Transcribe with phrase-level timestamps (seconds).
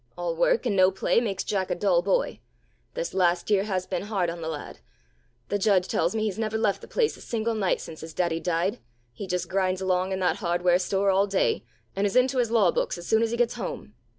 [0.17, 2.39] "'All work and no play makes Jack a dull boy.'
[2.95, 4.79] This last year has been hard on the lad.
[5.49, 8.39] The Judge tells me he's never left the place a single night since his Daddy
[8.39, 8.79] died.
[9.13, 12.71] He just grinds along in that hardware store all day, and is into his law
[12.71, 13.93] books as soon as he gets home.